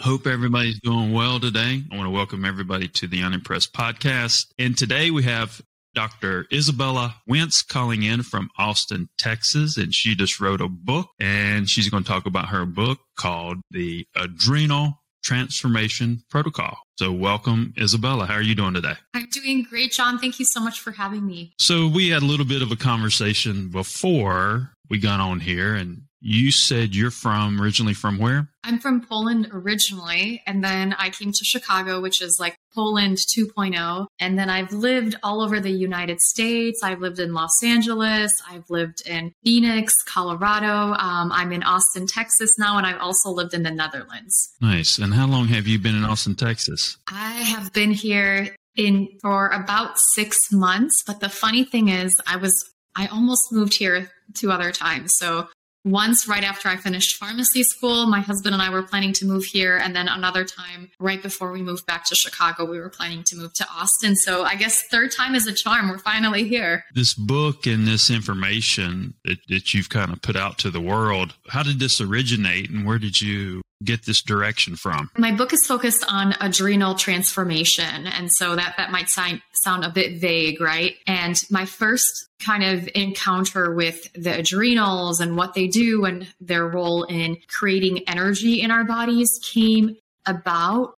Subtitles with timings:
[0.00, 1.82] Hope everybody's doing well today.
[1.90, 4.46] I want to welcome everybody to the Unimpressed podcast.
[4.58, 5.62] And today we have
[5.94, 6.44] Dr.
[6.52, 11.88] Izabella Wentz calling in from Austin, Texas, and she just wrote a book and she's
[11.88, 16.76] going to talk about her book called The Adrenal Transformation Protocol.
[16.98, 18.26] So welcome, Izabella.
[18.26, 18.94] How are you doing today?
[19.14, 20.18] I'm doing great, John.
[20.18, 21.52] Thank you so much for having me.
[21.60, 26.02] So we had a little bit of a conversation before we got on here and
[26.26, 28.48] you said you're from originally from where?
[28.64, 34.06] I'm from Poland originally, and then I came to Chicago, which is like Poland 2.0.
[34.18, 36.80] And then I've lived all over the United States.
[36.82, 38.32] I've lived in Los Angeles.
[38.48, 40.94] I've lived in Phoenix, Colorado.
[40.94, 44.54] Um, I'm in Austin, Texas now, and I've also lived in the Netherlands.
[44.62, 44.96] Nice.
[44.96, 46.96] And how long have you been in Austin, Texas?
[47.06, 51.02] I have been here in for about six months.
[51.06, 52.54] But the funny thing is, I was
[52.96, 55.12] I almost moved here two other times.
[55.16, 55.48] So
[55.84, 59.44] once right after I finished pharmacy school, my husband and I were planning to move
[59.44, 59.76] here.
[59.76, 63.36] And then another time right before we moved back to Chicago, we were planning to
[63.36, 64.16] move to Austin.
[64.16, 65.90] So I guess third time is a charm.
[65.90, 66.84] We're finally here.
[66.94, 71.34] This book and this information that, that you've kind of put out to the world,
[71.48, 75.10] how did this originate and where did you get this direction from?
[75.16, 78.06] My book is focused on adrenal transformation.
[78.06, 80.94] And so that, that might sound, sound a bit vague, right?
[81.06, 86.66] And my first kind of encounter with the adrenals and what they do and their
[86.66, 90.93] role in creating energy in our bodies came about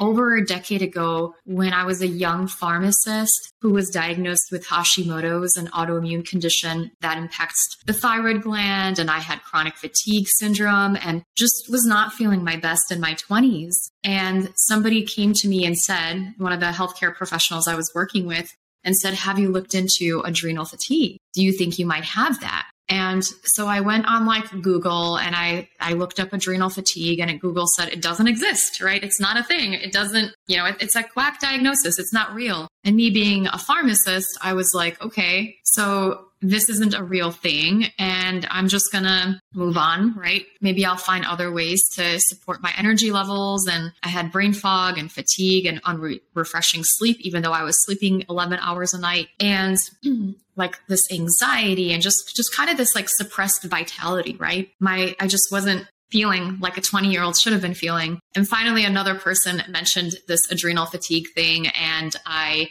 [0.00, 5.56] over a decade ago when I was a young pharmacist who was diagnosed with Hashimoto's,
[5.56, 8.98] an autoimmune condition that impacts the thyroid gland.
[8.98, 13.14] And I had chronic fatigue syndrome and just was not feeling my best in my
[13.14, 13.74] 20s.
[14.04, 18.26] And somebody came to me and said, one of the healthcare professionals I was working
[18.26, 18.54] with,
[18.84, 21.18] and said, Have you looked into adrenal fatigue?
[21.34, 22.70] Do you think you might have that?
[22.88, 27.38] And so I went on like Google and I, I looked up adrenal fatigue and
[27.40, 29.02] Google said it doesn't exist, right?
[29.02, 29.74] It's not a thing.
[29.74, 31.98] It doesn't, you know, it, it's a quack diagnosis.
[31.98, 32.67] It's not real.
[32.84, 37.86] And me being a pharmacist, I was like, okay, so this isn't a real thing
[37.98, 40.46] and I'm just gonna move on, right?
[40.60, 43.66] Maybe I'll find other ways to support my energy levels.
[43.66, 48.24] And I had brain fog and fatigue and unrefreshing sleep, even though I was sleeping
[48.30, 49.28] 11 hours a night.
[49.40, 49.78] And
[50.56, 54.68] like this anxiety and just just kind of this like suppressed vitality, right?
[54.80, 58.20] My I just wasn't feeling like a 20 year old should have been feeling.
[58.34, 61.68] And finally, another person mentioned this adrenal fatigue thing.
[61.68, 62.70] And I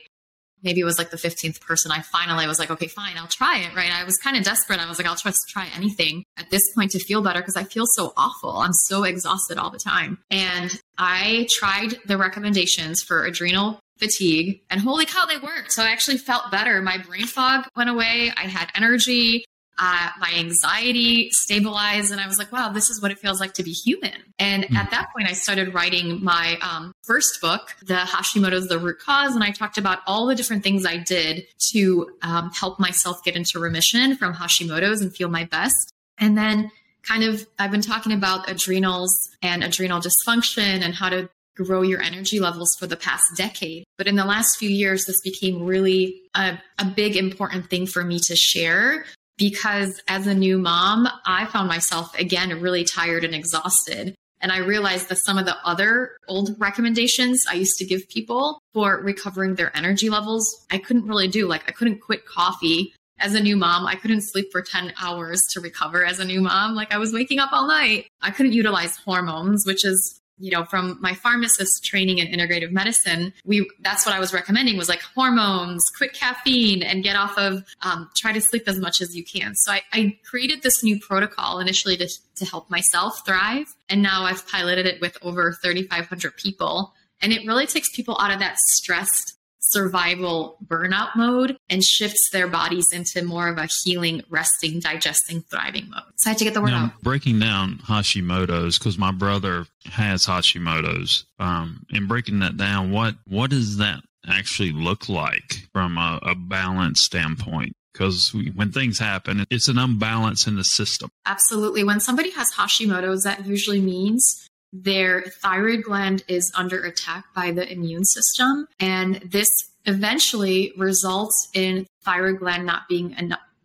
[0.63, 3.59] maybe it was like the 15th person, I finally was like, okay, fine, I'll try
[3.59, 3.91] it, right?
[3.91, 4.79] I was kind of desperate.
[4.79, 7.63] I was like, I'll just try anything at this point to feel better because I
[7.63, 8.57] feel so awful.
[8.57, 10.17] I'm so exhausted all the time.
[10.31, 15.71] And I tried the recommendations for adrenal fatigue and holy cow, they worked.
[15.71, 16.81] So I actually felt better.
[16.81, 18.31] My brain fog went away.
[18.35, 19.45] I had energy
[19.79, 23.53] uh, my anxiety stabilized and i was like wow this is what it feels like
[23.53, 24.75] to be human and mm.
[24.75, 29.35] at that point i started writing my um, first book the hashimoto's the root cause
[29.35, 33.35] and i talked about all the different things i did to um, help myself get
[33.35, 36.71] into remission from hashimoto's and feel my best and then
[37.03, 39.11] kind of i've been talking about adrenals
[39.41, 43.83] and adrenal dysfunction and how to grow your energy levels for the past decade.
[43.97, 48.03] But in the last few years, this became really a, a big important thing for
[48.03, 49.05] me to share
[49.37, 54.15] because as a new mom, I found myself again really tired and exhausted.
[54.39, 58.59] And I realized that some of the other old recommendations I used to give people
[58.73, 61.47] for recovering their energy levels, I couldn't really do.
[61.47, 63.87] Like, I couldn't quit coffee as a new mom.
[63.87, 66.75] I couldn't sleep for 10 hours to recover as a new mom.
[66.75, 68.07] Like, I was waking up all night.
[68.21, 73.33] I couldn't utilize hormones, which is you know from my pharmacist training in integrative medicine
[73.45, 77.63] we that's what i was recommending was like hormones quit caffeine and get off of
[77.81, 79.55] um, try to sleep as much as you can.
[79.55, 83.67] So I, I created this new protocol initially to, to help myself thrive.
[83.89, 86.93] And now i've piloted it with over 3500 people.
[87.21, 89.36] And it really takes people out of that stressed
[89.69, 95.89] survival burnout mode and shifts their bodies into more of a healing, resting, digesting, thriving
[95.89, 96.03] mode.
[96.17, 97.01] So I had to get the word now, out.
[97.01, 101.25] Breaking down Hashimoto's because my brother has Hashimoto's.
[101.39, 106.35] Um, and breaking that down, what what does that actually look like from a, a
[106.35, 107.75] balance standpoint?
[107.97, 111.09] because when things happen, it's an imbalance in the system.
[111.25, 111.83] Absolutely.
[111.83, 117.71] When somebody has Hashimoto's, that usually means their thyroid gland is under attack by the
[117.71, 118.67] immune system.
[118.79, 119.49] And this
[119.85, 123.15] eventually results in thyroid gland not being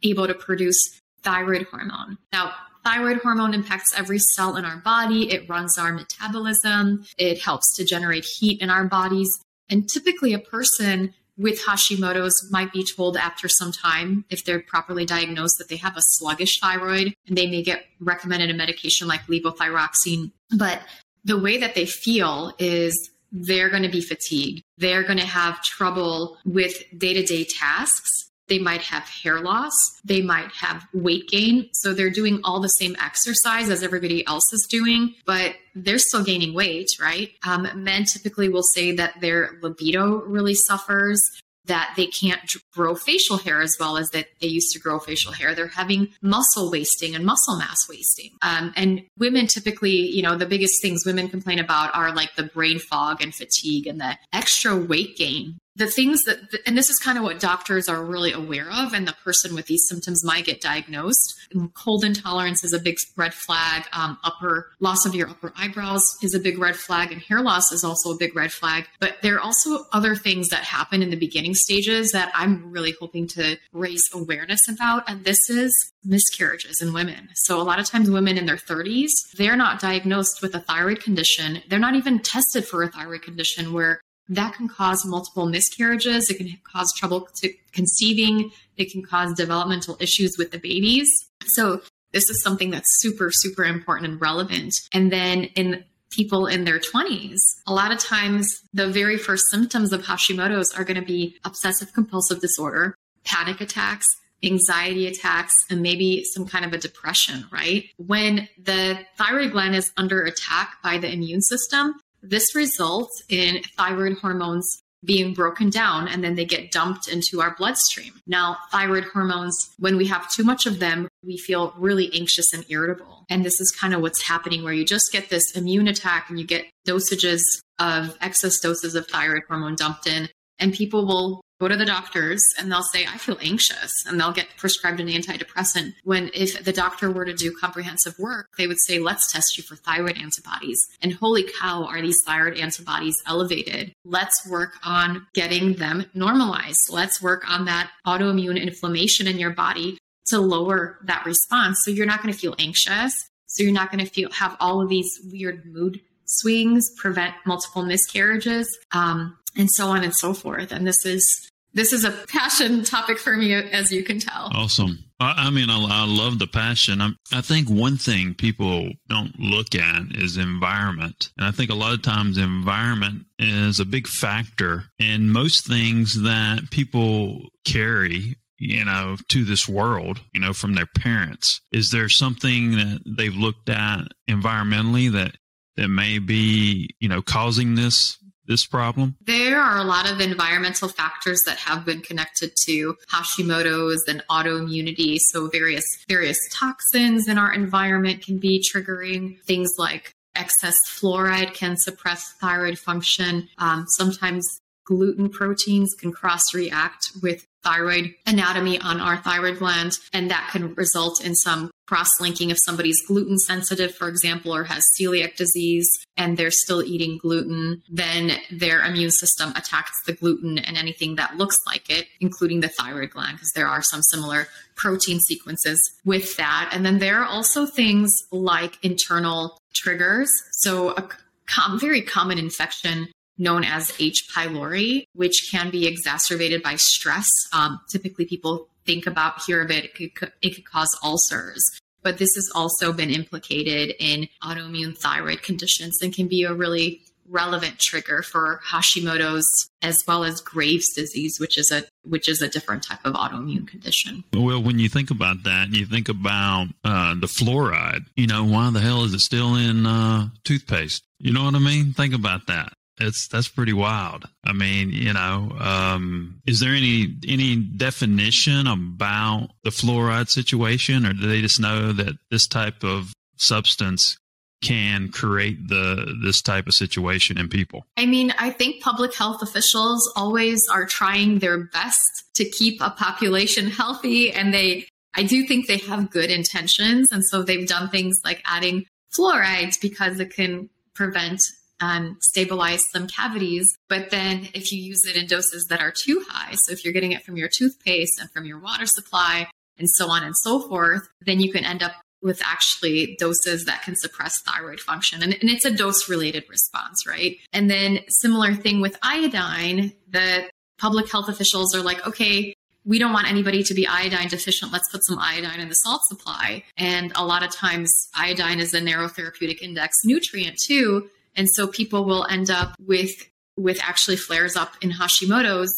[0.03, 2.19] able to produce thyroid hormone.
[2.33, 2.53] Now,
[2.85, 5.33] thyroid hormone impacts every cell in our body.
[5.33, 7.05] It runs our metabolism.
[7.19, 9.29] It helps to generate heat in our bodies.
[9.69, 15.05] And typically, a person with Hashimoto's might be told after some time, if they're properly
[15.05, 19.23] diagnosed, that they have a sluggish thyroid and they may get recommended a medication like
[19.27, 20.33] levothyroxine.
[20.57, 20.83] But
[21.25, 24.63] the way that they feel is they're going to be fatigued.
[24.77, 28.31] They're going to have trouble with day to day tasks.
[28.53, 29.73] They might have hair loss.
[30.05, 31.71] They might have weight gain.
[31.73, 36.23] So they're doing all the same exercise as everybody else is doing, but they're still
[36.23, 37.31] gaining weight, right?
[37.47, 41.19] Um, men typically will say that their libido really suffers
[41.65, 42.41] that they can't
[42.75, 45.55] grow facial hair as well as that they used to grow facial hair.
[45.55, 48.33] They're having muscle wasting and muscle mass wasting.
[48.43, 52.43] Um, and women typically, you know, the biggest things women complain about are like the
[52.43, 56.99] brain fog and fatigue and the extra weight gain the things that and this is
[56.99, 60.45] kind of what doctors are really aware of and the person with these symptoms might
[60.45, 61.35] get diagnosed.
[61.75, 63.85] Cold intolerance is a big red flag.
[63.93, 67.73] Um, upper loss of your upper eyebrows is a big red flag and hair loss
[67.73, 68.87] is also a big red flag.
[69.01, 72.95] But there are also other things that happen in the beginning stages that i'm really
[73.01, 75.73] hoping to raise awareness about and this is
[76.05, 77.29] miscarriages in women.
[77.35, 81.01] So a lot of times women in their 30s they're not diagnosed with a thyroid
[81.01, 81.63] condition.
[81.69, 84.01] They're not even tested for a thyroid condition where
[84.35, 86.31] that can cause multiple miscarriages.
[86.31, 88.51] It can cause trouble to conceiving.
[88.77, 91.09] It can cause developmental issues with the babies.
[91.47, 91.83] So
[92.13, 94.75] this is something that's super, super important and relevant.
[94.93, 99.93] And then in people in their 20s, a lot of times the very first symptoms
[99.93, 102.95] of Hashimoto's are going to be obsessive compulsive disorder,
[103.25, 104.07] panic attacks,
[104.43, 107.87] anxiety attacks, and maybe some kind of a depression, right?
[107.97, 114.19] When the thyroid gland is under attack by the immune system, this results in thyroid
[114.19, 118.13] hormones being broken down and then they get dumped into our bloodstream.
[118.27, 122.65] Now, thyroid hormones, when we have too much of them, we feel really anxious and
[122.69, 123.25] irritable.
[123.29, 126.39] And this is kind of what's happening where you just get this immune attack and
[126.39, 127.41] you get dosages
[127.79, 130.29] of excess doses of thyroid hormone dumped in.
[130.59, 134.33] And people will go to the doctors and they'll say, I feel anxious, and they'll
[134.33, 135.95] get prescribed an antidepressant.
[136.03, 139.63] When if the doctor were to do comprehensive work, they would say, let's test you
[139.63, 140.81] for thyroid antibodies.
[141.01, 143.93] And holy cow, are these thyroid antibodies elevated?
[144.05, 146.81] Let's work on getting them normalized.
[146.91, 151.79] Let's work on that autoimmune inflammation in your body to lower that response.
[151.85, 153.15] So you're not going to feel anxious.
[153.47, 157.85] So you're not going to feel have all of these weird mood swings, prevent multiple
[157.85, 160.73] miscarriages, um, and so on and so forth.
[160.73, 164.51] And this is this is a passion topic for me, as you can tell.
[164.55, 164.99] Awesome.
[165.21, 167.01] I, I mean, I, I, love the passion.
[167.01, 171.31] I'm, I think one thing people don't look at is environment.
[171.39, 176.23] And I think a lot of times environment is a big factor in most things
[176.23, 181.61] that people carry you know, to this world, you know, from their parents.
[181.73, 185.37] Is there something that they've looked at environmentally that
[185.77, 188.19] that may be, you know, causing this
[188.53, 189.17] this problem?
[189.25, 195.17] There are a lot of environmental factors that have been connected to Hashimoto's and autoimmunity.
[195.31, 201.77] So various various toxins in our environment can be triggering things like excess fluoride can
[201.77, 203.49] suppress thyroid function.
[203.59, 204.47] Um, sometimes
[204.85, 210.75] gluten proteins can cross react with thyroid anatomy on our thyroid gland, and that can
[210.75, 215.89] result in some cross linking if somebody's gluten sensitive, for example, or has celiac disease
[216.17, 221.37] and they're still eating gluten, then their immune system attacks the gluten and anything that
[221.37, 226.37] looks like it, including the thyroid gland, because there are some similar protein sequences with
[226.37, 226.71] that.
[226.73, 230.31] And then there are also things like internal triggers.
[230.53, 231.09] So, a
[231.47, 233.09] com- very common infection
[233.39, 234.29] known as H.
[234.35, 237.29] pylori, which can be exacerbated by stress.
[237.53, 241.65] Um, typically, people think about hear of it, it could, it could cause ulcers.
[242.03, 247.01] But this has also been implicated in autoimmune thyroid conditions and can be a really
[247.29, 249.47] relevant trigger for Hashimoto's
[249.81, 253.67] as well as Graves' disease, which is a which is a different type of autoimmune
[253.67, 254.25] condition.
[254.33, 258.07] Well, when you think about that, you think about uh, the fluoride.
[258.17, 261.05] You know, why the hell is it still in uh, toothpaste?
[261.19, 261.93] You know what I mean?
[261.93, 262.73] Think about that.
[263.01, 264.29] It's that's pretty wild.
[264.45, 271.13] I mean, you know, um, is there any any definition about the fluoride situation, or
[271.13, 274.17] do they just know that this type of substance
[274.63, 277.85] can create the this type of situation in people?
[277.97, 282.01] I mean, I think public health officials always are trying their best
[282.35, 287.25] to keep a population healthy and they I do think they have good intentions and
[287.25, 291.41] so they've done things like adding fluoride because it can prevent
[291.83, 293.67] and stabilize some cavities.
[293.89, 296.93] But then if you use it in doses that are too high, so if you're
[296.93, 299.49] getting it from your toothpaste and from your water supply
[299.79, 303.83] and so on and so forth, then you can end up with actually doses that
[303.83, 305.25] can suppress thyroid function.
[305.25, 307.37] And, and it's a dose related response, right?
[307.53, 310.49] And then similar thing with iodine, the
[310.79, 314.73] public health officials are like, okay, we don't want anybody to be iodine deficient.
[314.73, 316.63] Let's put some iodine in the salt supply.
[316.77, 321.09] And a lot of times, iodine is a narrow therapeutic index nutrient too.
[321.37, 323.13] And so people will end up with
[323.57, 325.75] with actually flares up in Hashimoto's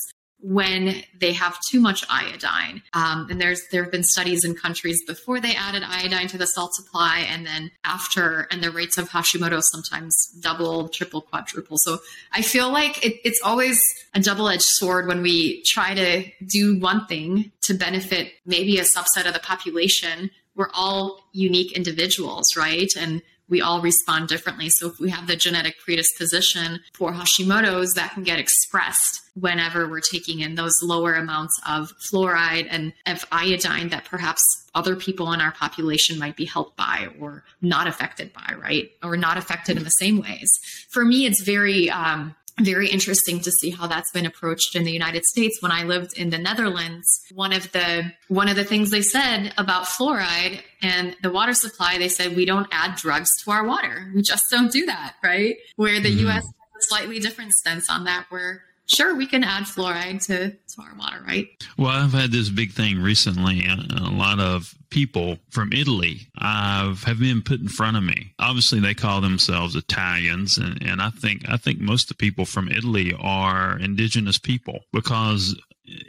[0.47, 2.83] when they have too much iodine.
[2.93, 6.47] Um, and there's there have been studies in countries before they added iodine to the
[6.47, 11.79] salt supply, and then after, and the rates of Hashimoto sometimes double, triple, quadruple.
[11.79, 11.99] So
[12.31, 13.81] I feel like it, it's always
[14.13, 18.83] a double edged sword when we try to do one thing to benefit maybe a
[18.83, 20.31] subset of the population.
[20.55, 22.91] We're all unique individuals, right?
[22.99, 24.71] And we all respond differently.
[24.71, 30.01] So if we have the genetic predisposition for Hashimoto's, that can get expressed whenever we're
[30.01, 34.43] taking in those lower amounts of fluoride and of iodine that perhaps
[34.75, 38.91] other people in our population might be helped by or not affected by, right?
[39.03, 40.49] Or not affected in the same ways.
[40.91, 44.93] For me, it's very, um, very interesting to see how that's been approached in the
[44.93, 45.61] United States.
[45.61, 49.53] When I lived in the Netherlands, one of the one of the things they said
[49.59, 54.11] about fluoride and the water supply, they said we don't add drugs to our water.
[54.15, 55.57] We just don't do that, right?
[55.77, 56.29] Where the mm-hmm.
[56.29, 60.51] US has a slightly different stance on that, where sure we can add fluoride to,
[60.51, 61.49] to our water right?
[61.79, 67.19] Well i've had this big thing recently a, lot of people from italy uh, have
[67.19, 68.33] been put in front of me.
[68.39, 72.45] Obviously they call themselves italians and, and i think i think most of the people
[72.45, 75.57] from italy are indigenous people because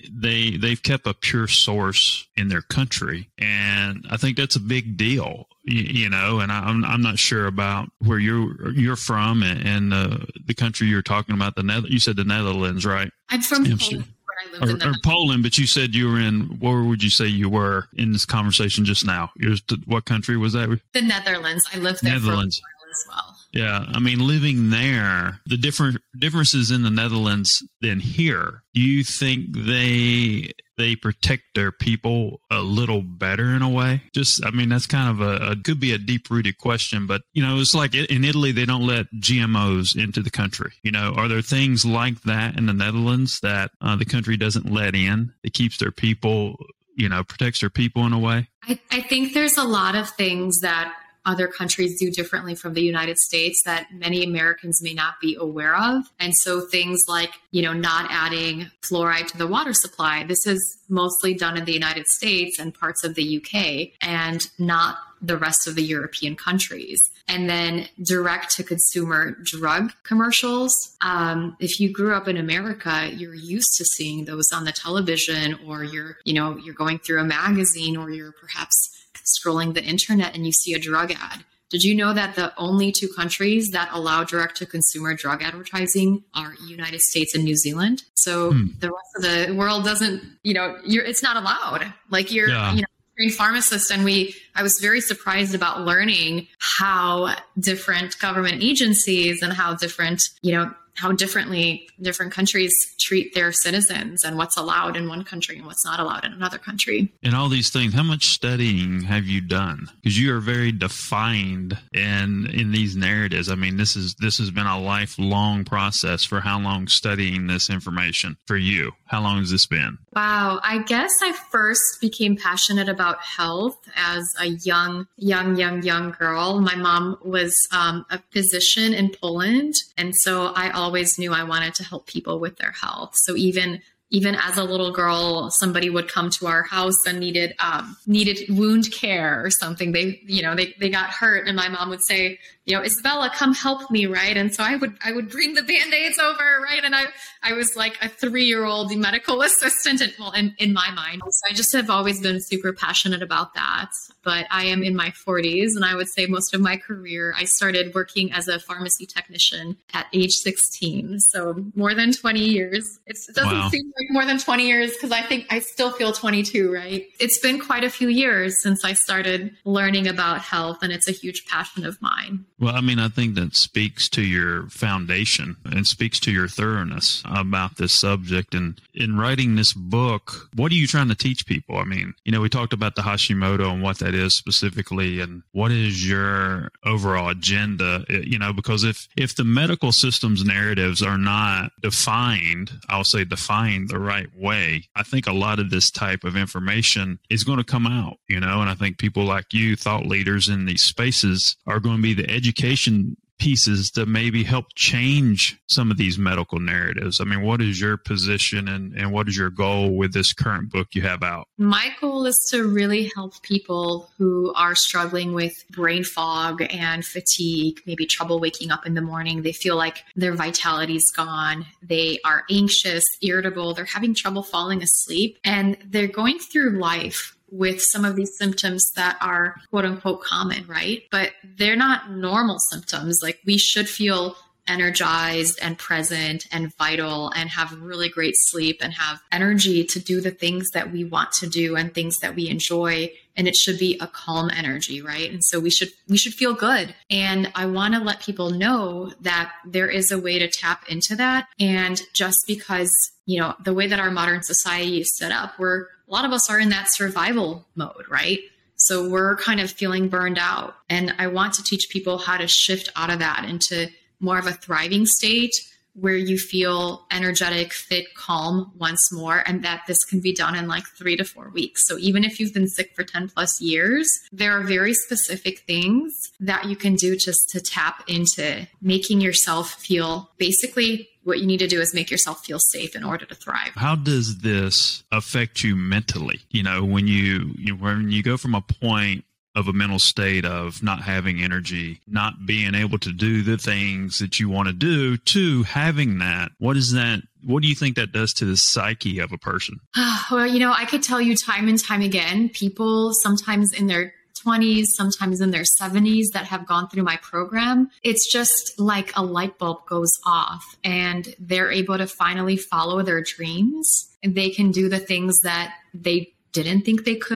[0.10, 4.96] they they've kept a pure source in their country and i think that's a big
[4.96, 9.44] deal you, you know and I, am I'm not sure about where you're you're from
[9.44, 13.12] and, and uh, the country you're talking about the Nether- you said the netherlands right
[13.30, 16.42] i'm from Poland, or, or Poland, but you said you were in.
[16.60, 19.32] Where would you say you were in this conversation just now?
[19.38, 19.56] You're,
[19.86, 20.80] what country was that?
[20.94, 21.68] The Netherlands.
[21.74, 22.62] I lived there Netherlands.
[22.96, 23.36] As well.
[23.52, 28.64] Yeah, I mean, living there, the different differences in the Netherlands than here.
[28.74, 34.02] Do you think they they protect their people a little better in a way?
[34.14, 37.22] Just, I mean, that's kind of a, a could be a deep rooted question, but
[37.34, 40.74] you know, it's like in Italy they don't let GMOs into the country.
[40.84, 44.70] You know, are there things like that in the Netherlands that uh, the country doesn't
[44.70, 45.34] let in?
[45.44, 46.58] It keeps their people
[46.98, 50.10] you know protects their people in a way I, I, think there's a lot of
[50.12, 50.94] things that
[51.26, 55.76] other countries do differently from the United States that many Americans may not be aware
[55.76, 56.04] of.
[56.20, 60.78] And so things like, you know, not adding fluoride to the water supply, this is
[60.90, 65.68] mostly done in the United States and parts of the UK and not the rest
[65.68, 67.00] of the European countries.
[67.28, 70.96] And then direct to consumer drug commercials.
[71.02, 75.58] Um, if you grew up in America, you're used to seeing those on the television
[75.66, 78.95] or you're, you know, you're going through a magazine or you're perhaps
[79.26, 81.44] scrolling the internet and you see a drug ad.
[81.70, 86.24] Did you know that the only two countries that allow direct to consumer drug advertising
[86.34, 88.04] are United States and New Zealand?
[88.14, 88.68] So hmm.
[88.80, 91.92] the rest of the world doesn't, you know, it's not allowed.
[92.10, 92.74] Like you're, yeah.
[92.74, 98.62] you know, trained pharmacist and we i was very surprised about learning how different government
[98.62, 104.58] agencies and how different you know how differently different countries treat their citizens and what's
[104.58, 107.14] allowed in one country and what's not allowed in another country.
[107.24, 109.90] And all these things, how much studying have you done?
[110.02, 113.50] Because you are very defined in in these narratives.
[113.50, 117.70] I mean, this is this has been a lifelong process for how long studying this
[117.70, 118.94] information for you?
[119.06, 119.98] How long has this been?
[120.16, 126.12] Wow, I guess I first became passionate about health as a young, young, young, young
[126.12, 126.62] girl.
[126.62, 131.74] My mom was um, a physician in Poland, and so I always knew I wanted
[131.76, 133.14] to help people with their health.
[133.16, 137.56] So even even as a little girl, somebody would come to our house and needed
[137.60, 139.92] um, needed wound care or something.
[139.92, 143.32] They, you know, they, they got hurt, and my mom would say, you know, Izabella,
[143.32, 144.36] come help me, right?
[144.36, 146.84] And so I would I would bring the band-aids over, right?
[146.84, 147.04] And I
[147.44, 151.22] I was like a three-year-old medical assistant, well, in, in my mind.
[151.30, 153.92] So I just have always been super passionate about that.
[154.24, 157.44] But I am in my 40s, and I would say most of my career, I
[157.44, 161.20] started working as a pharmacy technician at age 16.
[161.20, 163.00] So more than 20 years.
[163.06, 163.70] It's, it doesn't wow.
[163.70, 167.06] seem like more than 20 years because I think I still feel 22, right?
[167.20, 171.12] It's been quite a few years since I started learning about health, and it's a
[171.12, 172.46] huge passion of mine.
[172.58, 177.22] Well, I mean, I think that speaks to your foundation and speaks to your thoroughness
[177.26, 178.56] about this subject.
[178.56, 181.78] And in writing this book, what are you trying to teach people?
[181.78, 185.44] I mean, you know, we talked about the Hashimoto and what that is specifically, and
[185.52, 188.06] what is your overall agenda?
[188.10, 193.26] Eh, you know, because if if the medical system's narratives are not defined, I'll say
[193.26, 197.58] defined the right way, I think a lot of this type of information is going
[197.58, 198.18] to come out.
[198.30, 201.98] You know, and I think people like you, thought leaders in these spaces, are going
[201.98, 207.20] to be the education pieces to maybe help change some of these medical narratives?
[207.20, 210.72] I mean, what is your position and, and what is your goal with this current
[210.72, 211.48] book you have out?
[211.58, 217.82] My goal is to really help people who are struggling with brain fog and fatigue,
[217.86, 219.42] maybe trouble waking up in the morning.
[219.42, 221.66] They feel like their vitality is gone.
[221.84, 223.74] They are anxious, irritable.
[223.74, 228.92] They're having trouble falling asleep and they're going through life with some of these symptoms
[228.96, 231.04] that are quote unquote common, right?
[231.12, 233.20] But they're not normal symptoms.
[233.22, 234.36] Like we should feel
[234.68, 240.22] energized and present and vital and have really great sleep and have energy to do
[240.22, 243.78] the things that we want to do and things that we enjoy and it should
[243.78, 247.66] be a calm energy right and so we should we should feel good and i
[247.66, 252.02] want to let people know that there is a way to tap into that and
[252.14, 252.92] just because
[253.26, 256.32] you know the way that our modern society is set up we're a lot of
[256.32, 258.40] us are in that survival mode, right?
[258.76, 260.76] So we're kind of feeling burned out.
[260.90, 263.88] And I want to teach people how to shift out of that into
[264.20, 265.54] more of a thriving state
[265.96, 270.68] where you feel energetic, fit, calm once more, and that this can be done in
[270.68, 271.88] like three to four weeks.
[271.88, 276.14] So even if you've been sick for 10 plus years, there are very specific things
[276.40, 281.58] that you can do just to tap into making yourself feel basically what you need
[281.58, 283.72] to do is make yourself feel safe in order to thrive.
[283.76, 286.42] How does this affect you mentally?
[286.52, 290.46] You know, when you, you when you go from a point of a mental state
[290.46, 294.74] of not having energy, not being able to do the things that you want to
[294.74, 296.52] do to having that.
[296.60, 297.22] What is that?
[297.44, 299.80] What do you think that does to the psyche of a person?
[300.32, 304.14] well, you know, I could tell you time and time again, people sometimes in their
[304.46, 307.90] 20s, sometimes in their 70s that have gone through my program.
[308.04, 313.22] It's just like a light bulb goes off and they're able to finally follow their
[313.22, 317.36] dreams and they can do the things that they didn't think they could.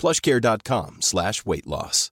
[0.00, 2.10] plushcare.com slash weight loss.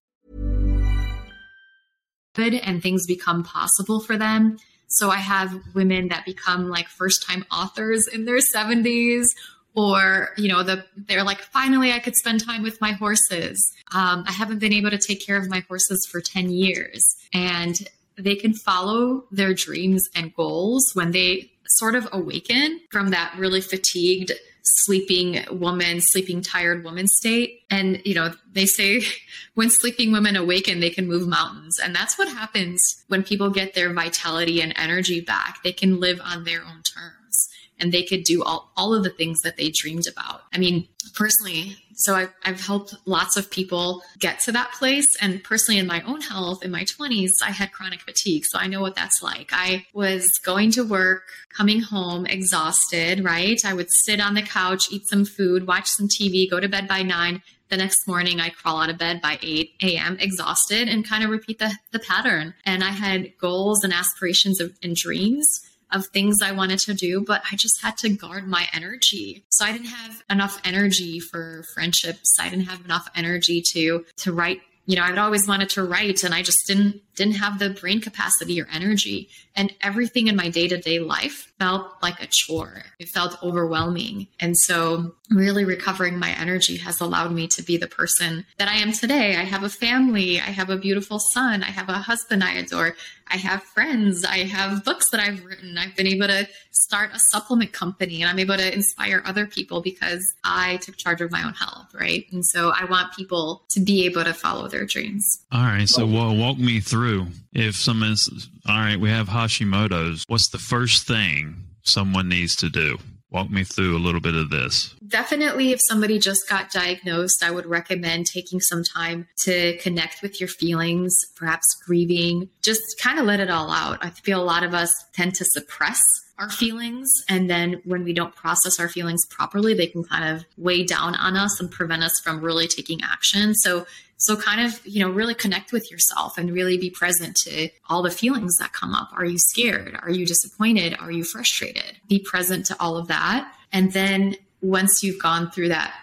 [2.35, 7.22] Good and things become possible for them so I have women that become like first
[7.27, 9.27] time authors in their 70s
[9.74, 14.24] or you know the they're like finally i could spend time with my horses um,
[14.27, 18.35] i haven't been able to take care of my horses for 10 years and they
[18.35, 24.33] can follow their dreams and goals when they sort of awaken from that really fatigued
[24.77, 27.63] sleeping woman, sleeping tired woman state.
[27.71, 29.03] And, you know, they say
[29.55, 31.79] when sleeping women awaken, they can move mountains.
[31.79, 35.62] And that's what happens when people get their vitality and energy back.
[35.62, 37.49] They can live on their own terms
[37.81, 40.42] and they could do all, all of the things that they dreamed about.
[40.53, 45.09] I mean, personally, so I've, I've helped lots of people get to that place.
[45.21, 48.44] And personally, in my own health, in my 20s, I had chronic fatigue.
[48.47, 49.51] So I know what that's like.
[49.53, 51.25] I was going to work,
[51.57, 53.61] coming home exhausted, right?
[53.64, 56.87] I would sit on the couch, eat some food, watch some TV, go to bed
[56.87, 57.42] by nine.
[57.71, 61.31] The next morning, I crawl out of bed by 8 a.m., exhausted, and kind of
[61.31, 62.55] repeat the, the pattern.
[62.65, 65.47] And I had goals and aspirations of, and dreams
[65.91, 69.45] of things I wanted to do, but I just had to guard my energy.
[69.51, 72.37] So I didn't have enough energy for friendships.
[72.39, 76.25] I didn't have enough energy to to write you know, I'd always wanted to write
[76.25, 79.29] and I just didn't didn't have the brain capacity or energy.
[79.55, 82.85] And everything in my day-to-day life felt like a chore.
[82.99, 84.29] It felt overwhelming.
[84.41, 88.77] And so really recovering my energy has allowed me to be the person that I
[88.77, 89.37] am today.
[89.37, 90.41] I have a family.
[90.41, 91.62] I have a beautiful son.
[91.62, 92.95] I have a husband I adore.
[93.27, 94.25] I have friends.
[94.25, 95.77] I have books that I've written.
[95.77, 99.83] I've been able to start a supplement company and I'm able to inspire other people
[99.83, 102.25] because I took charge of my own health, right?
[102.33, 105.27] And so I want people to be able to follow their dreams.
[105.53, 105.88] All right.
[105.88, 110.25] So well, walk me through if someone's, all right, we have Hashimoto's.
[110.29, 112.99] What's the first thing someone needs to do?
[113.31, 114.95] Walk me through a little bit of this.
[115.07, 120.41] Definitely, if somebody just got diagnosed, I would recommend taking some time to connect with
[120.41, 123.99] your feelings, perhaps grieving, just kind of let it all out.
[124.01, 126.01] I feel a lot of us tend to suppress
[126.38, 127.11] our feelings.
[127.29, 131.14] And then when we don't process our feelings properly, they can kind of weigh down
[131.14, 133.55] on us and prevent us from really taking action.
[133.55, 133.87] So
[134.20, 138.03] so kind of, you know, really connect with yourself and really be present to all
[138.03, 139.11] the feelings that come up.
[139.12, 139.96] Are you scared?
[140.03, 140.96] Are you disappointed?
[140.98, 142.01] Are you frustrated?
[142.09, 143.53] Be present to all of that.
[143.72, 145.94] And then once you've gone through that,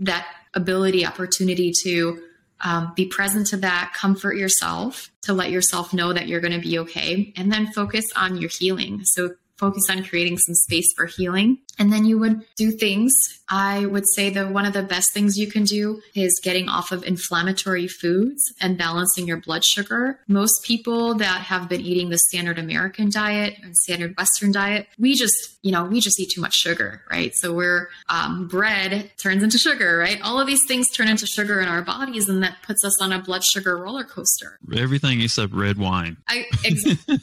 [0.00, 2.22] that ability, opportunity to
[2.60, 6.60] um, be present to that, comfort yourself, to let yourself know that you're going to
[6.60, 9.00] be okay, and then focus on your healing.
[9.04, 11.58] So focus on creating some space for healing.
[11.78, 13.12] And then you would do things.
[13.48, 16.92] I would say that one of the best things you can do is getting off
[16.92, 20.18] of inflammatory foods and balancing your blood sugar.
[20.28, 25.14] Most people that have been eating the standard American diet and standard Western diet, we
[25.14, 27.32] just, you know, we just eat too much sugar, right?
[27.34, 30.20] So we're, um, bread turns into sugar, right?
[30.22, 33.12] All of these things turn into sugar in our bodies and that puts us on
[33.12, 34.58] a blood sugar roller coaster.
[34.74, 36.16] Everything except red wine.
[36.28, 37.18] I, exactly.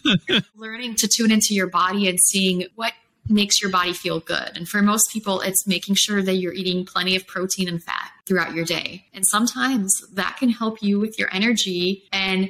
[0.55, 2.93] learning to tune into your body and seeing what
[3.27, 4.51] makes your body feel good.
[4.55, 8.11] And for most people, it's making sure that you're eating plenty of protein and fat
[8.25, 9.05] throughout your day.
[9.13, 12.49] And sometimes that can help you with your energy and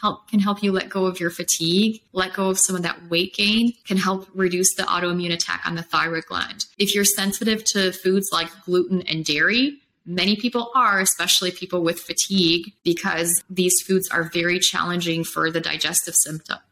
[0.00, 3.08] help can help you let go of your fatigue, let go of some of that
[3.08, 6.66] weight gain, can help reduce the autoimmune attack on the thyroid gland.
[6.78, 12.00] If you're sensitive to foods like gluten and dairy, Many people are, especially people with
[12.00, 16.14] fatigue, because these foods are very challenging for the digestive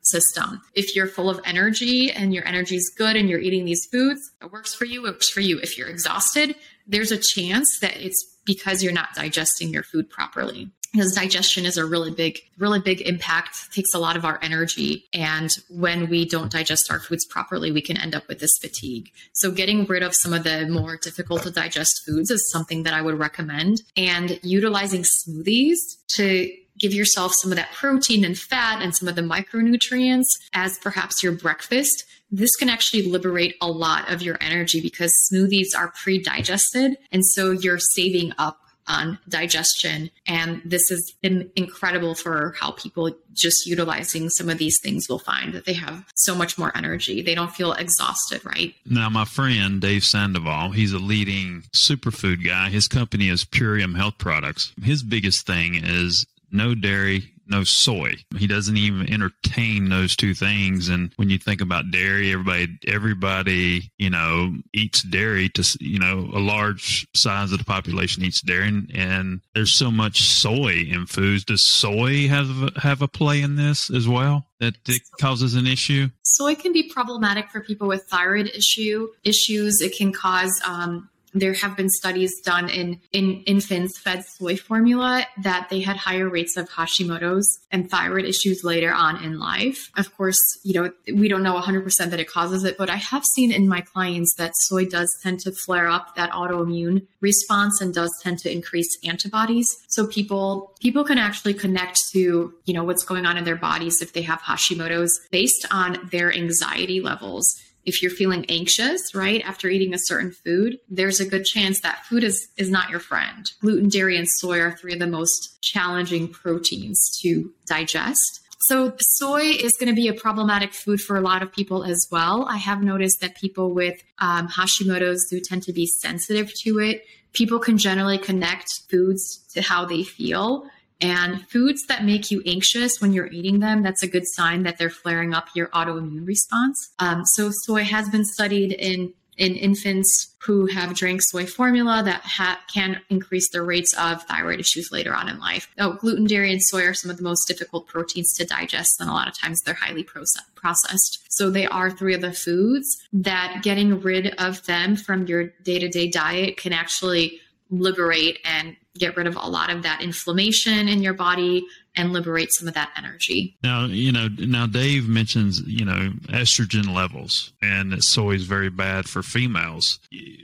[0.02, 0.60] system.
[0.74, 4.20] If you're full of energy and your energy is good and you're eating these foods,
[4.40, 5.58] it works for you, it works for you.
[5.58, 6.54] If you're exhausted,
[6.86, 11.76] there's a chance that it's because you're not digesting your food properly because digestion is
[11.76, 15.04] a really big really big impact takes a lot of our energy.
[15.12, 19.10] And when we don't digest our foods properly we can end up with this fatigue.
[19.32, 22.94] So getting rid of some of the more difficult to digest foods is something that
[22.94, 23.82] i would recommend.
[23.96, 25.76] And utilizing smoothies
[26.08, 30.78] to give yourself some of that protein and fat and some of the micronutrients as
[30.78, 35.92] perhaps your breakfast this can actually liberate a lot of your energy because smoothies are
[36.02, 36.96] pre-digested.
[37.12, 40.10] And so you're saving up on digestion.
[40.26, 45.18] And this has been incredible for how people just utilizing some of these things will
[45.18, 47.22] find that they have so much more energy.
[47.22, 48.74] They don't feel exhausted, right?
[48.86, 52.70] Now, my friend Dave Sandoval, he's a leading superfood guy.
[52.70, 54.72] His company is Purium Health Products.
[54.82, 58.14] His biggest thing is no dairy, no soy.
[58.36, 60.88] He doesn't even entertain those two things.
[60.88, 66.30] And when you think about dairy, everybody, everybody, you know, eats dairy to, you know,
[66.32, 68.68] a large size of the population eats dairy.
[68.68, 71.44] And, and there's so much soy in foods.
[71.44, 74.46] Does soy have, have a play in this as well?
[74.60, 76.08] That it causes an issue?
[76.22, 79.80] Soy can be problematic for people with thyroid issue issues.
[79.80, 85.26] It can cause um, there have been studies done in, in infants fed soy formula
[85.42, 89.90] that they had higher rates of Hashimoto's and thyroid issues later on in life.
[89.96, 93.24] Of course, you know, we don't know 100% that it causes it, but I have
[93.34, 97.92] seen in my clients that soy does tend to flare up that autoimmune response and
[97.92, 99.76] does tend to increase antibodies.
[99.88, 104.00] So people, people can actually connect to, you know, what's going on in their bodies
[104.00, 109.68] if they have Hashimoto's based on their anxiety levels if you're feeling anxious, right, after
[109.68, 113.52] eating a certain food, there's a good chance that food is, is not your friend.
[113.60, 118.40] Gluten, dairy, and soy are three of the most challenging proteins to digest.
[118.60, 122.08] So, soy is going to be a problematic food for a lot of people as
[122.10, 122.46] well.
[122.48, 127.04] I have noticed that people with um, Hashimoto's do tend to be sensitive to it.
[127.34, 130.66] People can generally connect foods to how they feel.
[131.04, 134.78] And foods that make you anxious when you're eating them, that's a good sign that
[134.78, 136.92] they're flaring up your autoimmune response.
[136.98, 142.20] Um, so, soy has been studied in in infants who have drank soy formula that
[142.22, 145.68] ha- can increase their rates of thyroid issues later on in life.
[145.78, 149.10] Oh, gluten, dairy, and soy are some of the most difficult proteins to digest, and
[149.10, 151.26] a lot of times they're highly processed.
[151.30, 155.78] So they are three of the foods that getting rid of them from your day
[155.78, 157.40] to day diet can actually
[157.70, 162.52] liberate and get rid of a lot of that inflammation in your body and liberate
[162.52, 163.56] some of that energy.
[163.62, 168.70] Now, you know, now Dave mentions, you know, estrogen levels and that soy is very
[168.70, 169.98] bad for females.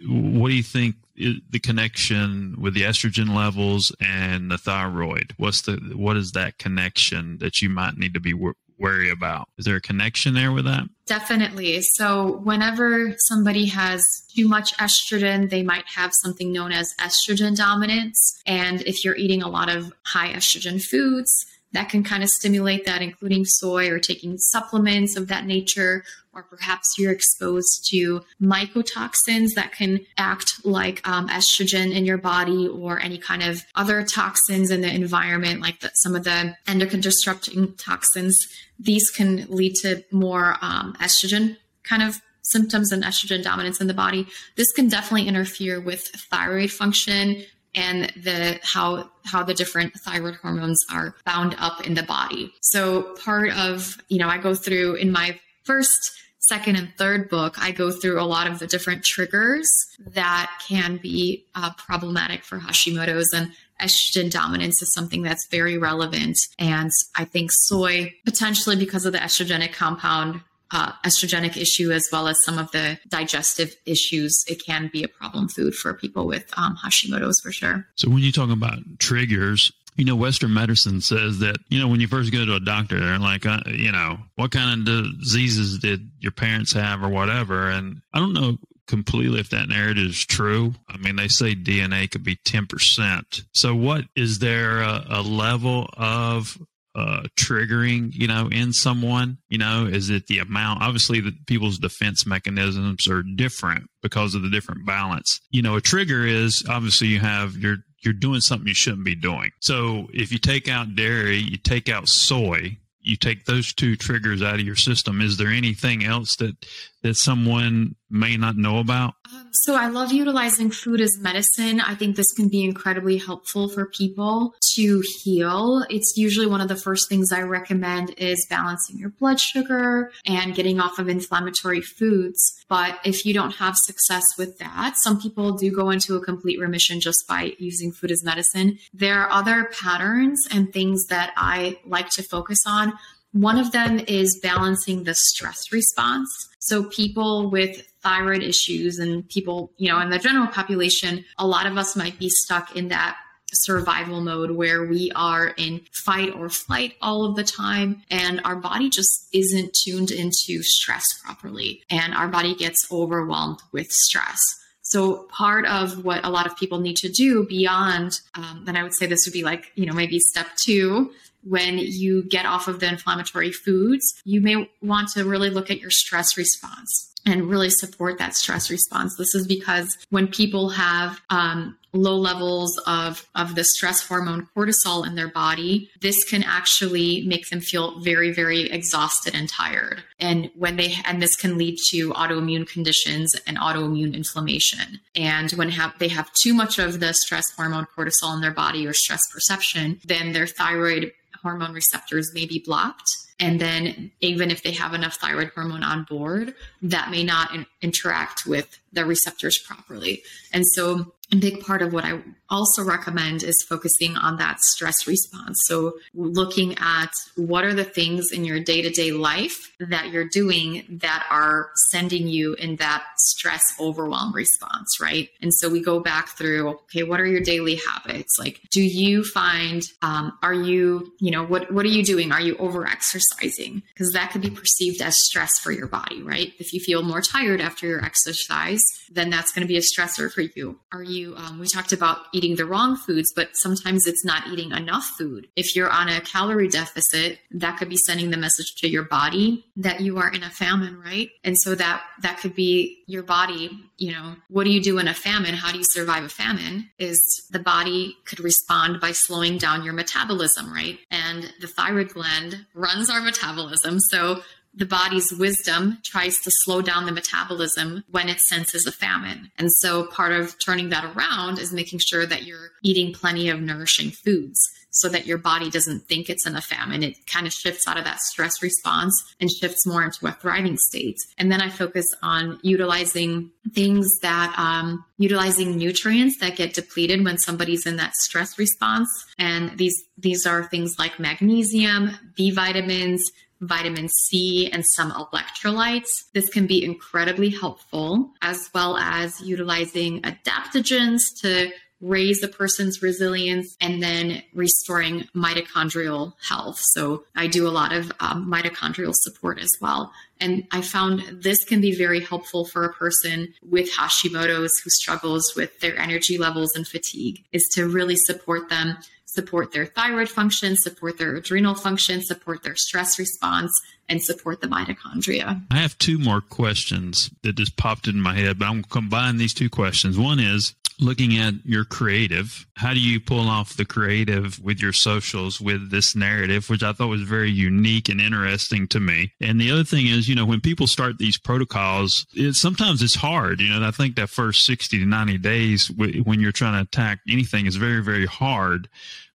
[0.07, 5.35] What do you think the connection with the estrogen levels and the thyroid?
[5.37, 8.35] What's the what is that connection that you might need to be
[8.81, 9.49] worry about?
[9.59, 10.85] Is there a connection there with that?
[11.07, 11.83] Definitely.
[11.83, 18.40] So, whenever somebody has too much estrogen, they might have something known as estrogen dominance.
[18.47, 21.31] And if you're eating a lot of high estrogen foods,
[21.73, 26.43] that can kind of stimulate that, including soy or taking supplements of that nature, or
[26.45, 33.01] perhaps you're exposed to mycotoxins that can act like um, estrogen in your body, or
[33.01, 37.75] any kind of other toxins in the environment, like the, some of the endocrine disrupting
[37.75, 38.37] toxins.
[38.79, 43.95] These can lead to more um, estrogen kind of symptoms and estrogen dominance in the
[43.95, 44.27] body.
[44.57, 47.43] This can definitely interfere with thyroid function,
[47.75, 52.53] and the how how the different thyroid hormones are bound up in the body.
[52.61, 57.57] So part of, you know, I go through in my first second and third book,
[57.59, 59.71] I go through a lot of the different triggers
[60.15, 66.37] that can be uh, problematic for Hashimoto's and estrogen dominance is something that's very relevant.
[66.59, 70.41] And I think soy, potentially because of the estrogenic compound,
[70.73, 75.09] uh, estrogenic issue as well as some of the digestive issues, it can be a
[75.09, 77.87] problem food for people with um, Hashimoto's for sure.
[77.97, 82.01] So when you talk about triggers, you know, Western medicine says that, you know, when
[82.01, 85.79] you first go to a doctor, they're like, uh, you know, what kind of diseases
[85.79, 87.69] did your parents have or whatever?
[87.69, 88.57] And I don't know
[88.87, 90.75] completely if that narrative is true.
[90.89, 93.45] I mean, they say DNA could be 10%.
[93.53, 96.59] So what is there a, a level of
[96.94, 99.38] uh, triggering, you know, in someone?
[99.48, 100.83] You know, is it the amount?
[100.83, 105.40] Obviously, the people's defense mechanisms are different because of the different balance.
[105.50, 109.14] You know, a trigger is obviously you have your you're doing something you shouldn't be
[109.14, 109.50] doing.
[109.61, 114.42] So if you take out dairy, you take out soy, you take those two triggers
[114.42, 115.20] out of your system.
[115.20, 116.57] Is there anything else that
[117.03, 119.14] that someone may not know about?
[119.53, 121.81] So I love utilizing food as medicine.
[121.81, 125.85] I think this can be incredibly helpful for people to heal.
[125.91, 130.55] It's usually one of the first things I recommend is balancing your blood sugar and
[130.55, 132.41] getting off of inflammatory foods.
[132.69, 136.61] But if you don't have success with that, some people do go into a complete
[136.61, 138.79] remission just by using food as medicine.
[138.95, 142.93] There are other patterns and things that I like to focus on.
[143.33, 146.29] One of them is balancing the stress response.
[146.59, 151.66] So people with thyroid issues and people, you know, in the general population, a lot
[151.66, 153.16] of us might be stuck in that
[153.53, 158.57] survival mode where we are in fight or flight all of the time and our
[158.57, 164.38] body just isn't tuned into stress properly and our body gets overwhelmed with stress.
[164.83, 168.83] So part of what a lot of people need to do beyond, um, and I
[168.83, 172.68] would say this would be like, you know, maybe step two when you get off
[172.68, 177.48] of the inflammatory foods, you may want to really look at your stress response and
[177.48, 179.16] really support that stress response.
[179.16, 185.07] This is because when people have um, low levels of, of the stress hormone cortisol
[185.07, 190.03] in their body, this can actually make them feel very, very exhausted and tired.
[190.18, 195.00] And when they, and this can lead to autoimmune conditions and autoimmune inflammation.
[195.14, 198.87] And when have, they have too much of the stress hormone cortisol in their body
[198.87, 203.09] or stress perception, then their thyroid hormone receptors may be blocked.
[203.38, 207.66] And then, even if they have enough thyroid hormone on board, that may not in-
[207.81, 210.22] interact with the receptors properly.
[210.53, 212.20] And so, a big part of what I
[212.51, 215.59] also recommend is focusing on that stress response.
[215.67, 220.29] So, looking at what are the things in your day to day life that you're
[220.29, 225.29] doing that are sending you in that stress overwhelm response, right?
[225.41, 228.37] And so, we go back through okay, what are your daily habits?
[228.39, 232.33] Like, do you find, um, are you, you know, what, what are you doing?
[232.33, 233.83] Are you over exercising?
[233.95, 236.53] Because that could be perceived as stress for your body, right?
[236.59, 240.31] If you feel more tired after your exercise, then that's going to be a stressor
[240.31, 240.79] for you.
[240.93, 244.72] Are you, um, we talked about eating the wrong foods, but sometimes it's not eating
[244.72, 245.46] enough food.
[245.57, 249.66] If you're on a calorie deficit, that could be sending the message to your body
[249.76, 251.29] that you are in a famine, right?
[251.44, 255.07] And so that, that could be your body, you know, what do you do in
[255.07, 255.55] a famine?
[255.55, 256.88] How do you survive a famine?
[256.98, 260.98] Is the body could respond by slowing down your metabolism, right?
[261.11, 264.00] And the thyroid gland runs our metabolism.
[264.00, 264.42] So
[264.73, 269.51] the body's wisdom tries to slow down the metabolism when it senses a famine.
[269.59, 273.61] And so part of turning that around is making sure that you're eating plenty of
[273.61, 274.61] nourishing foods.
[274.91, 277.03] so that your body doesn't think it's in a famine.
[277.03, 280.77] It kind of shifts out of that stress response and shifts more into a thriving
[280.77, 281.17] state.
[281.39, 287.39] And then I focus on utilizing things that, um, utilizing nutrients that get depleted when
[287.39, 289.09] somebody's in that stress response.
[289.39, 293.23] And these, these are things like magnesium, B vitamins,
[293.61, 296.09] vitamin C, and some electrolytes.
[296.33, 301.70] This can be incredibly helpful, as well as utilizing adaptogens to
[302.01, 306.79] raise the person's resilience and then restoring mitochondrial health.
[306.81, 310.12] So I do a lot of um, mitochondrial support as well.
[310.40, 315.53] And I found this can be very helpful for a person with Hashimoto's who struggles
[315.55, 318.96] with their energy levels and fatigue is to really support them
[319.35, 323.73] support their thyroid function, support their adrenal function, support their stress response,
[324.09, 325.62] and support the mitochondria.
[325.71, 328.88] I have two more questions that just popped in my head, but I'm going to
[328.88, 330.19] combine these two questions.
[330.19, 334.93] One is looking at your creative, how do you pull off the creative with your
[334.93, 339.33] socials with this narrative, which I thought was very unique and interesting to me.
[339.41, 343.15] And the other thing is, you know, when people start these protocols, it, sometimes it's
[343.15, 343.61] hard.
[343.61, 347.21] You know, I think that first 60 to 90 days when you're trying to attack
[347.29, 348.89] anything is very, very hard.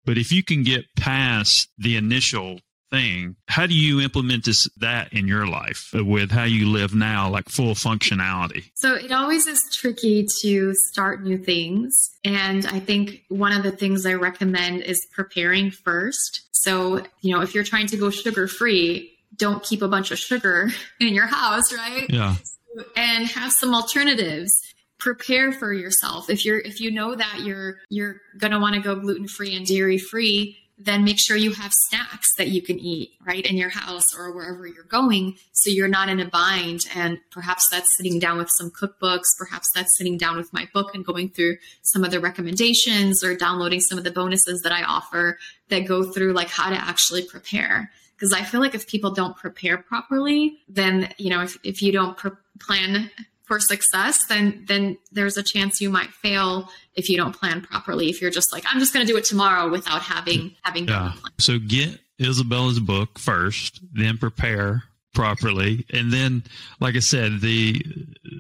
[0.04, 2.60] But if you can get past the initial
[2.94, 3.36] thing.
[3.48, 7.48] How do you implement this that in your life with how you live now, like
[7.48, 8.64] full functionality?
[8.74, 11.92] So it always is tricky to start new things.
[12.24, 16.42] And I think one of the things I recommend is preparing first.
[16.52, 20.18] So, you know, if you're trying to go sugar free, don't keep a bunch of
[20.18, 22.06] sugar in your house, right?
[22.08, 22.36] Yeah.
[22.96, 24.52] And have some alternatives
[24.98, 28.80] prepare for yourself if you're if you know that you're you're going to want to
[28.80, 32.78] go gluten free and dairy free then make sure you have snacks that you can
[32.78, 36.80] eat right in your house or wherever you're going so you're not in a bind.
[36.94, 39.24] And perhaps that's sitting down with some cookbooks.
[39.38, 43.36] Perhaps that's sitting down with my book and going through some of the recommendations or
[43.36, 47.22] downloading some of the bonuses that i offer that go through like how to actually
[47.22, 47.90] prepare.
[48.16, 51.92] Because i feel like if people don't prepare properly then you know if, if you
[51.92, 53.10] don't pre- plan
[53.44, 58.08] for success, then then there's a chance you might fail if you don't plan properly.
[58.08, 60.88] If you're just like, I'm just going to do it tomorrow without having having.
[60.88, 61.12] Yeah.
[61.38, 65.86] So get Izabella's book first, then prepare properly.
[65.92, 66.42] And then
[66.80, 67.84] like i said the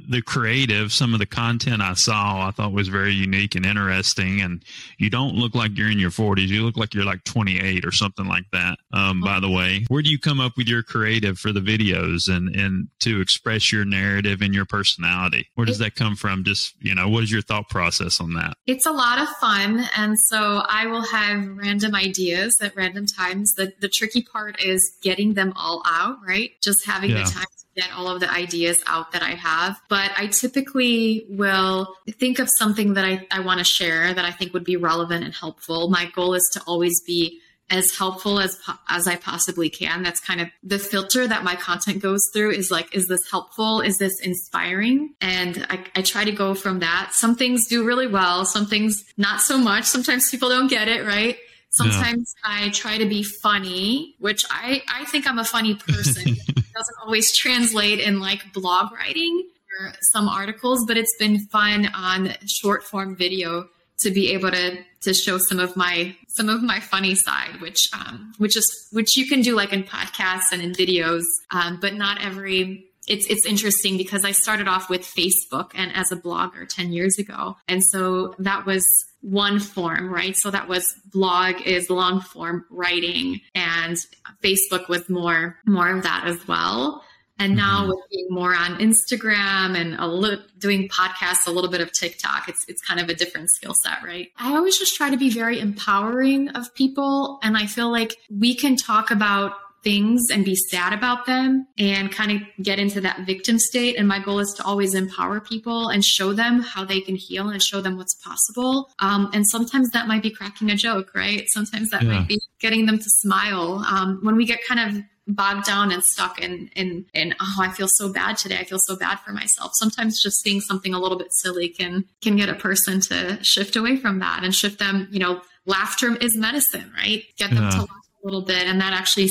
[0.08, 4.40] the creative some of the content i saw i thought was very unique and interesting.
[4.40, 4.62] And
[4.98, 7.92] you don't look like you're in your 40s you look like you're like 28 or
[7.92, 9.84] something like that um, by the way.
[9.88, 13.72] Where do you come up with your creative for the videos and and to express
[13.72, 15.48] your narrative and your personality?
[15.54, 16.44] Where does that come from?
[16.44, 18.56] Just you know what is your thought process on that?
[18.66, 19.84] It's a lot of fun.
[19.96, 23.54] And so i will have random ideas at random times.
[23.54, 27.24] The the tricky part is getting them all out right just having yeah.
[27.24, 29.80] the time to get all of the ideas out that I have.
[29.88, 34.30] But I typically will think of something that I, I want to share that I
[34.30, 35.90] think would be relevant and helpful.
[35.90, 40.02] My goal is to always be as helpful as as I possibly can.
[40.02, 43.80] That's kind of the filter that my content goes through is like, is this helpful?
[43.80, 45.14] Is this inspiring?
[45.20, 47.10] And I, I try to go from that.
[47.12, 49.84] Some things do really well, some things not so much.
[49.84, 51.38] Sometimes people don't get it, right?
[51.70, 52.66] Sometimes yeah.
[52.66, 56.36] I try to be funny, which I, I think I'm a funny person.
[56.74, 59.48] doesn't always translate in like blog writing
[59.80, 63.68] or some articles, but it's been fun on short form video
[64.00, 67.88] to be able to to show some of my some of my funny side, which
[67.92, 71.94] um, which is which you can do like in podcasts and in videos, um, but
[71.94, 76.68] not every it's it's interesting because I started off with Facebook and as a blogger
[76.68, 77.56] 10 years ago.
[77.68, 78.84] And so that was
[79.24, 80.36] one form, right?
[80.36, 83.96] So that was blog is long form writing and
[84.42, 87.02] Facebook was more more of that as well.
[87.38, 87.88] And now mm-hmm.
[87.88, 92.48] with being more on Instagram and a little doing podcasts, a little bit of TikTok,
[92.48, 94.28] it's it's kind of a different skill set, right?
[94.36, 98.54] I always just try to be very empowering of people and I feel like we
[98.54, 99.52] can talk about
[99.84, 103.96] things and be sad about them and kind of get into that victim state.
[103.96, 107.50] And my goal is to always empower people and show them how they can heal
[107.50, 108.90] and show them what's possible.
[108.98, 111.44] Um, and sometimes that might be cracking a joke, right?
[111.48, 112.12] Sometimes that yeah.
[112.12, 113.84] might be getting them to smile.
[113.88, 117.70] Um, when we get kind of bogged down and stuck in in in oh I
[117.70, 120.98] feel so bad today I feel so bad for myself sometimes just seeing something a
[120.98, 124.78] little bit silly can can get a person to shift away from that and shift
[124.78, 127.70] them you know laughter is medicine right get them yeah.
[127.70, 129.28] to laugh little bit and that actually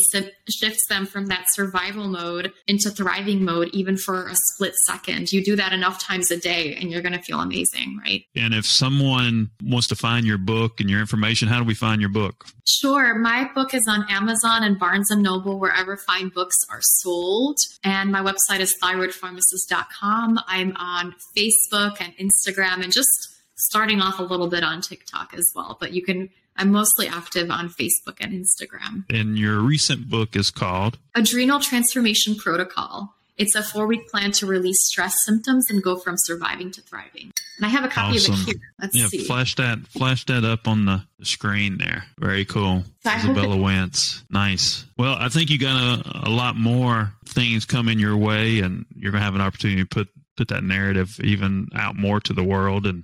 [0.49, 5.31] shifts them from that survival mode into thriving mode even for a split second.
[5.31, 8.23] You do that enough times a day and you're going to feel amazing right?
[8.35, 12.01] And if someone wants to find your book and your information how do we find
[12.01, 12.45] your book?
[12.65, 13.15] Sure.
[13.15, 17.57] My book is on amazon and barnes and noble wherever fine books are sold.
[17.83, 23.09] And my website is thyroidpharmacist.com i'm on facebook and instagram and just
[23.55, 25.77] starting off a little bit on tiktok as well.
[25.79, 29.05] But you can I'm mostly active on Facebook and Instagram.
[29.09, 33.15] And your recent book is called Adrenal Transformation Protocol.
[33.35, 37.31] It's a four week plan to release stress symptoms and go from surviving to thriving.
[37.57, 38.35] And I have a copy awesome.
[38.35, 38.61] of it here.
[38.79, 39.23] Let's yeah, see.
[39.23, 42.03] flash that flash that up on the, screen there.
[42.19, 42.83] Very cool.
[43.05, 44.25] I Izabella Wentz.
[44.29, 44.83] Nice.
[44.97, 49.13] Well, I think you got a, a lot more things coming your way and you're
[49.13, 52.85] gonna have an opportunity to put put that narrative even out more to the world
[52.85, 53.03] and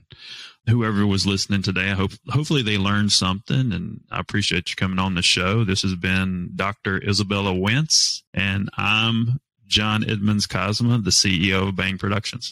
[0.68, 4.99] whoever was listening today, I hope hopefully they learned something and I appreciate you coming
[4.99, 5.64] on the show.
[5.64, 6.99] This has been Dr.
[6.99, 12.51] Izabella Wentz and I'm John Edmonds Cosma, the CEO of Bang Productions.